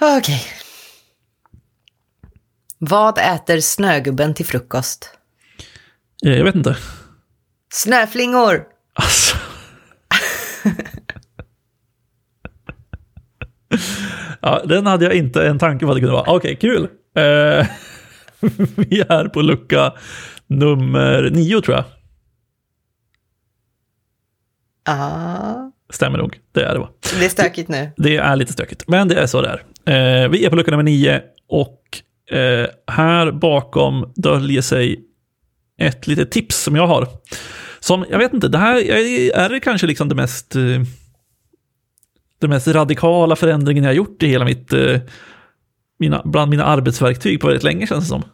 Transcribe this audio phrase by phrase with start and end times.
[0.00, 0.42] Okej.
[2.78, 5.10] Vad äter snögubben till frukost?
[6.26, 6.76] Eh, Jag vet inte.
[7.72, 8.64] Snöflingor!
[8.94, 9.36] Alltså.
[14.40, 16.32] ja, den hade jag inte en tanke på att det kunde vara.
[16.36, 16.82] Okej, kul.
[17.16, 17.66] Eh,
[18.76, 19.92] vi är på lucka
[20.46, 21.84] nummer nio tror jag.
[24.84, 25.59] Ja,
[25.90, 26.38] Stämmer nog.
[26.52, 26.88] Det är det va?
[27.18, 27.90] det är stökigt nu.
[27.96, 30.22] Det är lite stökigt, men det är så det är.
[30.24, 31.80] Eh, vi är på lucka nummer nio och
[32.36, 35.04] eh, här bakom döljer sig
[35.80, 37.08] ett litet tips som jag har.
[37.80, 40.62] Som, jag vet inte, det här är, är det kanske liksom det mest, eh,
[42.40, 45.00] den mest radikala förändringen jag har gjort i hela mitt, eh,
[45.98, 48.24] mina, bland mina arbetsverktyg på väldigt länge känns det som.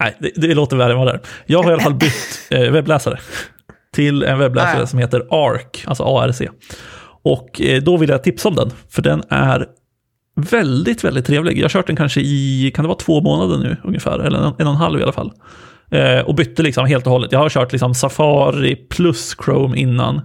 [0.00, 1.20] Nej, det, det låter värre än vad det är.
[1.46, 3.18] Jag har i alla fall bytt eh, webbläsare
[3.94, 6.42] till en webbläsare Ah, som heter ARC, alltså ARC.
[7.22, 9.66] Och eh, då vill jag tipsa om den, för den är
[10.36, 11.58] väldigt, väldigt trevlig.
[11.58, 14.44] Jag har kört den kanske i, kan det vara två månader nu ungefär, eller en,
[14.44, 15.32] en och en halv i alla fall.
[15.90, 17.32] Eh, och bytte liksom helt och hållet.
[17.32, 20.20] Jag har kört liksom Safari plus Chrome innan.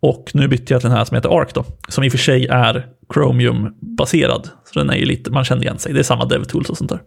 [0.00, 2.18] Och nu bytte jag till den här som heter Arc då, som i och för
[2.18, 4.48] sig är Chromium-baserad.
[4.64, 6.90] Så den är ju lite, man känner igen sig, det är samma DevTools och sånt
[6.90, 7.00] där.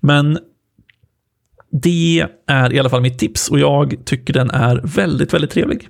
[0.00, 0.38] Men
[1.72, 5.88] det är i alla fall mitt tips och jag tycker den är väldigt, väldigt trevlig.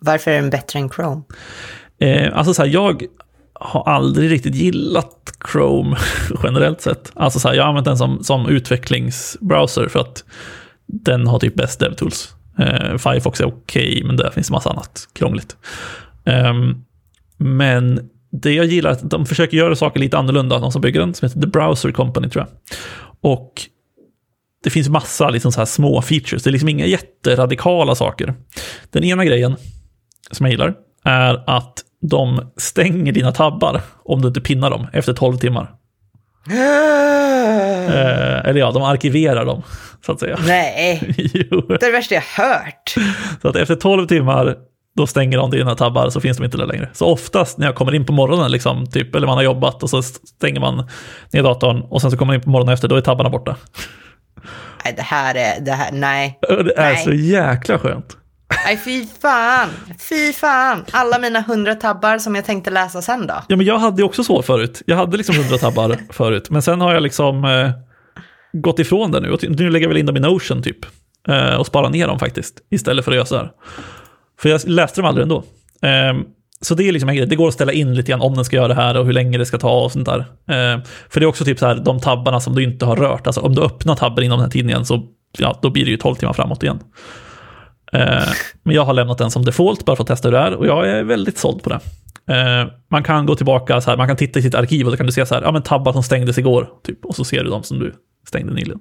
[0.00, 1.22] Varför är den bättre än Chrome?
[2.00, 3.02] Eh, alltså så här, jag
[3.54, 5.96] har aldrig riktigt gillat Chrome
[6.42, 7.12] generellt sett.
[7.14, 10.24] Alltså så här, jag har använt den som, som utvecklingsbrowser för att
[10.86, 12.34] den har typ bäst DevTools.
[12.58, 15.56] Eh, Firefox är okej, men där finns massa annat krångligt.
[16.24, 16.84] Ehm,
[17.36, 21.00] men det jag gillar är att de försöker göra saker lite annorlunda, de som bygger
[21.00, 22.78] den, som heter The Browser Company tror jag.
[23.32, 23.52] Och
[24.64, 28.34] det finns massa liksom så här små features, det är liksom inga jätteradikala saker.
[28.90, 29.56] Den ena grejen
[30.30, 35.12] som jag gillar är att de stänger dina tabbar om du inte pinnar dem efter
[35.12, 35.70] 12 timmar.
[37.88, 39.62] Eh, eller ja, de arkiverar dem,
[40.06, 40.38] så att säga.
[40.46, 42.94] Nej, det är det värsta jag hört.
[43.42, 44.56] Så att efter 12 timmar,
[44.96, 46.88] då stänger de dina tabbar så finns de inte där längre.
[46.92, 49.90] Så oftast när jag kommer in på morgonen, liksom, typ, eller man har jobbat och
[49.90, 50.88] så stänger man
[51.32, 53.56] ner datorn och sen så kommer man in på morgonen efter, då är tabbarna borta.
[54.84, 56.38] Nej, det här är, det här, nej.
[56.48, 57.04] Och Det är Nej.
[57.04, 58.16] så jäkla skönt.
[58.64, 59.68] Nej, fy fan.
[60.08, 60.84] Fy fan.
[60.90, 63.34] Alla mina hundra tabbar som jag tänkte läsa sen då.
[63.48, 64.82] Ja, men jag hade ju också så förut.
[64.86, 67.70] Jag hade liksom 100 tabbar förut, men sen har jag liksom eh,
[68.52, 69.30] gått ifrån det nu.
[69.32, 70.78] Och nu lägger jag väl in dem i Notion typ.
[71.28, 73.50] Eh, och sparar ner dem faktiskt, istället för att göra så här.
[74.40, 75.44] För jag läste dem aldrig ändå.
[75.82, 76.14] Eh,
[76.60, 77.26] så det är liksom en grej.
[77.26, 79.12] Det går att ställa in lite grann om den ska göra det här och hur
[79.12, 80.18] länge det ska ta och sånt där.
[80.18, 83.26] Eh, för det är också typ så här, de tabbarna som du inte har rört.
[83.26, 85.02] Alltså om du öppnar tabben inom den här tiden igen så
[85.38, 86.78] ja, då blir det ju 12 timmar framåt igen.
[87.92, 88.28] Eh,
[88.62, 90.66] men jag har lämnat den som default bara för att testa hur det är och
[90.66, 91.80] jag är väldigt såld på det.
[92.28, 94.96] Eh, man kan gå tillbaka, så här, man kan titta i sitt arkiv och då
[94.96, 97.44] kan du se så här, ja men tabbar som stängdes igår, typ, och så ser
[97.44, 97.94] du de som du
[98.28, 98.80] stängde nyligen.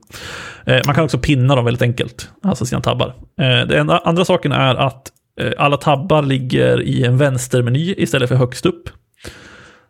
[0.66, 3.14] Eh, man kan också pinna dem väldigt enkelt, alltså sina tabbar.
[3.42, 5.12] Eh, den andra saken är att
[5.58, 8.90] alla tabbar ligger i en vänstermeny istället för högst upp.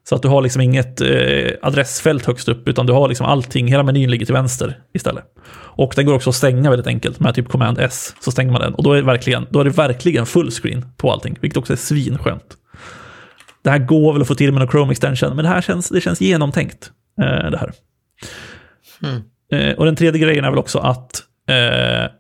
[0.09, 3.67] Så att du har liksom inget eh, adressfält högst upp, utan du har liksom allting,
[3.67, 5.23] hela menyn ligger till vänster istället.
[5.53, 8.61] Och den går också att stänga väldigt enkelt med typ command S, så stänger man
[8.61, 8.73] den.
[8.73, 11.73] Och då är det verkligen, då är det verkligen full screen på allting, vilket också
[11.73, 12.57] är svinskönt.
[13.63, 15.89] Det här går väl att få till med en Chrome extension, men det här känns,
[15.89, 16.91] det känns genomtänkt.
[17.21, 17.71] Eh, det här.
[19.51, 22.11] Eh, och den tredje grejen är väl också att eh,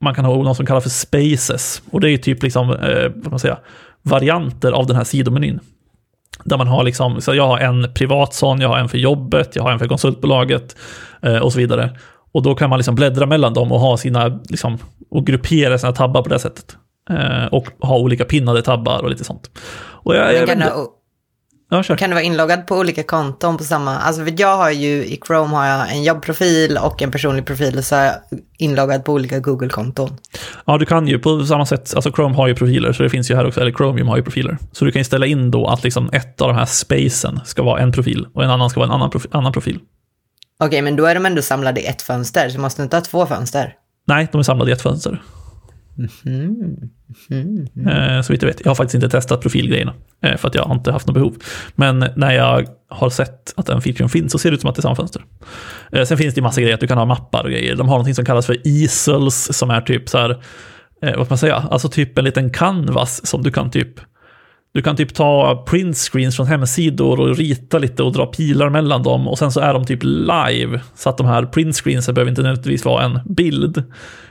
[0.00, 1.82] man kan ha något som kallas för spaces.
[1.90, 3.58] Och det är ju typ liksom, eh, vad man säga,
[4.02, 5.60] varianter av den här sidomenyn.
[6.44, 9.56] Där man har liksom, så jag har en privat sån, jag har en för jobbet,
[9.56, 10.76] jag har en för konsultbolaget
[11.22, 11.90] eh, och så vidare.
[12.32, 14.78] Och då kan man liksom bläddra mellan dem och ha sina, liksom,
[15.10, 16.76] och gruppera sina tabbar på det sättet.
[17.10, 19.50] Eh, och ha olika pinnade tabbar och lite sånt.
[20.02, 20.58] Och jag, jag,
[21.70, 21.96] ja, kör.
[21.96, 23.98] kan du vara inloggad på olika konton på samma...
[23.98, 27.78] Alltså för jag har ju i Chrome har jag en jobbprofil och en personlig profil
[27.78, 28.14] och så är jag
[28.58, 30.10] inloggad på olika Google-konton.
[30.64, 33.30] Ja, du kan ju på samma sätt, alltså Chrome har ju profiler, så det finns
[33.30, 34.58] ju här också, eller Chromium har ju profiler.
[34.72, 37.62] Så du kan ju ställa in då att liksom ett av de här spacen ska
[37.62, 39.30] vara en profil och en annan ska vara en annan profil.
[39.32, 39.78] Annan profil.
[40.62, 43.02] Okej, men då är de ändå samlade i ett fönster, så måste du inte ha
[43.02, 43.74] två fönster.
[44.06, 45.22] Nej, de är samlade i ett fönster.
[46.24, 46.90] Mhm.
[47.28, 47.88] Mhm.
[47.88, 48.60] Eh, så vitt jag vet.
[48.64, 51.36] Jag har faktiskt inte testat profilgrejerna, eh, för att jag har inte haft något behov.
[51.74, 54.76] Men när jag har sett att den featuren finns så ser det ut som att
[54.76, 55.24] det är samma fönster.
[55.92, 57.76] Eh, sen finns det ju massa grejer, att du kan ha mappar och grejer.
[57.76, 60.42] De har någonting som kallas för easels, som är typ så här,
[61.02, 64.00] vad ska man säga, alltså typ en liten canvas som du kan typ
[64.74, 69.02] du kan typ ta print screens från hemsidor och rita lite och dra pilar mellan
[69.02, 70.80] dem och sen så är de typ live.
[70.94, 73.82] Så att de här print screensen behöver inte nödvändigtvis vara en bild.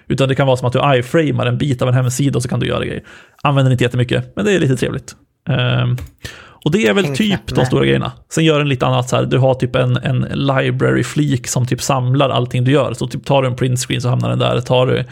[0.07, 2.49] Utan det kan vara som att du iframar en bit av en hemsida och så
[2.49, 3.03] kan du göra grejer.
[3.43, 5.15] Använder inte jättemycket, men det är lite trevligt.
[5.49, 5.97] Ehm,
[6.65, 8.11] Och det är väl typ de stora grejerna.
[8.33, 11.65] Sen gör den lite annat så här, du har typ en, en library flik som
[11.65, 12.93] typ samlar allting du gör.
[12.93, 14.61] Så typ tar du en print screen så hamnar den där.
[14.61, 15.03] Tar du,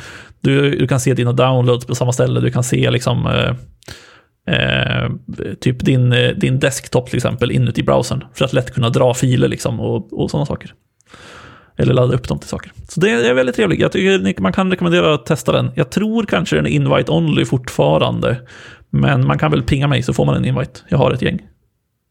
[0.41, 3.53] du, du kan se dina downloads på samma ställe, du kan se liksom eh,
[4.47, 5.09] eh,
[5.61, 8.23] typ din, eh, din desktop till exempel inuti browsern.
[8.33, 10.73] För att lätt kunna dra filer liksom och, och sådana saker.
[11.77, 12.71] Eller ladda upp dem till saker.
[12.89, 13.79] Så det är väldigt trevligt.
[13.79, 15.71] Jag tycker man kan rekommendera att testa den.
[15.75, 18.41] Jag tror kanske den är invite only fortfarande.
[18.89, 20.79] Men man kan väl pinga mig så får man en invite.
[20.89, 21.41] Jag har ett gäng.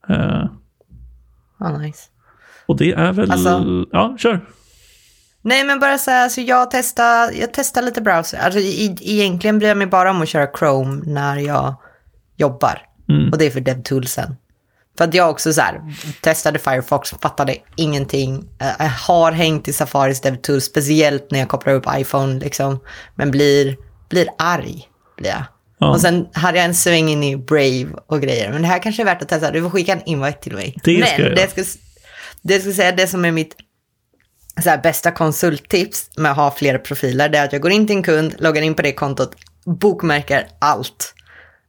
[0.09, 0.45] Eh,
[1.59, 2.03] Ja, nice.
[2.67, 3.31] och det är väl...
[3.31, 4.41] Alltså- Ja, kör.
[5.43, 8.39] Nej, men bara så här, alltså jag testar, jag testar lite browser.
[8.39, 11.75] Alltså i, egentligen bryr jag mig bara om att köra Chrome när jag
[12.37, 12.83] jobbar.
[13.09, 13.33] Mm.
[13.33, 14.37] Och det är för DevToolsen.
[14.99, 15.81] För att jag också så här,
[16.21, 18.49] testade Firefox, fattade ingenting.
[18.61, 22.81] Eh, Jag har hängt i Safaris DevTools, speciellt när jag kopplar upp iPhone liksom.
[23.15, 23.77] Men blir,
[24.09, 25.45] blir arg, blir jag.
[25.79, 25.91] Ja.
[25.91, 28.53] Och sen hade jag en sväng in i Brave och grejer.
[28.53, 29.51] Men det här kanske är värt att testa.
[29.51, 30.77] Du får skicka en invite till mig.
[30.85, 31.63] Det Men ska jag det jag ska,
[32.43, 33.57] det jag ska säga, det som är mitt
[34.63, 37.87] så här, bästa konsulttips med att ha flera profiler, det är att jag går in
[37.87, 39.35] till en kund, loggar in på det kontot,
[39.65, 41.15] bokmärker allt.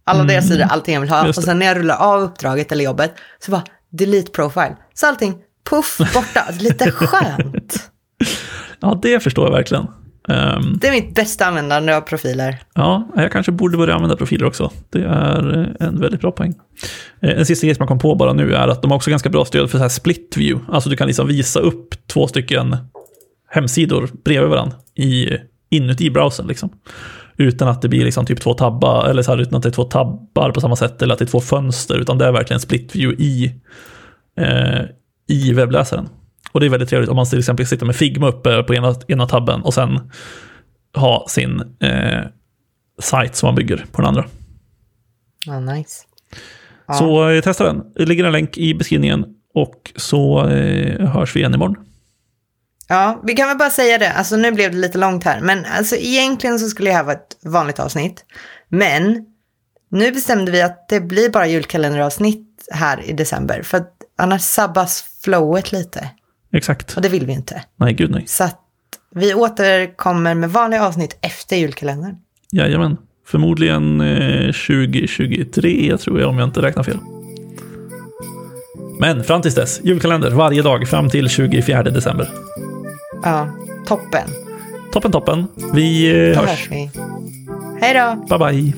[0.08, 1.18] Alla deras sidor, allting jag vill ha.
[1.20, 1.30] Mm.
[1.30, 4.76] Och sen när jag rullar av uppdraget eller jobbet, så bara delete profile.
[4.94, 5.36] Så allting,
[5.70, 6.46] puff, borta.
[6.60, 7.90] Lite skönt.
[8.80, 9.88] Ja, det förstår jag verkligen.
[10.30, 12.58] Ehm, Det är mitt bästa användande av profiler.
[12.76, 14.72] Ja, jag kanske borde börja använda profiler också.
[14.90, 16.54] Det är en väldigt bra poäng.
[17.22, 19.10] Eh, En sista grej som jag kom på bara nu är att de har också
[19.10, 20.66] ganska bra stöd för så här split view.
[20.74, 22.78] Alltså du kan liksom visa upp två stycken
[23.50, 25.30] hemsidor bredvid varandra i,
[25.70, 26.48] inuti browsern.
[26.48, 26.70] Liksom.
[27.38, 29.72] Utan att det blir liksom typ två tabbar, eller så här, utan att det är
[29.72, 32.60] två tabbar på samma sätt, eller att det är två fönster, utan det är verkligen
[32.60, 33.54] split view i,
[34.38, 34.82] eh,
[35.28, 36.10] i webbläsaren.
[36.52, 38.96] Och det är väldigt trevligt om man till exempel sitter med Figma uppe på ena,
[39.08, 40.12] ena tabben och sen
[40.96, 42.22] ha sin eh,
[43.02, 44.26] sajt som man bygger på den andra.
[45.46, 46.04] Ja, nice.
[46.94, 47.84] Så eh, testa den.
[47.96, 51.76] Det ligger en länk i beskrivningen och så eh, hörs vi igen imorgon.
[52.88, 54.12] Ja, vi kan väl bara säga det.
[54.12, 55.42] Alltså nu blev det lite långt här.
[55.42, 58.26] Men alltså egentligen så skulle jag ha ett vanligt avsnitt.
[58.70, 59.26] Men
[59.92, 63.62] nu bestämde vi att det blir bara julkalenderavsnitt här i december.
[63.62, 66.10] För att annars sabbas flowet lite.
[66.54, 66.96] Exakt.
[66.96, 67.64] Och det vill vi inte.
[67.76, 68.24] Nej, gud nej.
[68.28, 68.60] Så att
[69.16, 72.16] vi återkommer med vanliga avsnitt efter julkalendern.
[72.52, 72.98] Jajamän.
[73.28, 76.98] Förmodligen eh, 2023 tror jag om jag inte räknar fel.
[79.00, 82.30] Men fram tills dess, julkalender varje dag fram till 24 december.
[83.24, 83.48] Ja,
[83.88, 84.28] toppen.
[84.92, 85.48] Toppen toppen.
[85.74, 86.50] Vi eh, Då hörs.
[86.50, 86.90] hörs vi.
[87.82, 88.38] Hej då!
[88.38, 88.74] Bye bye.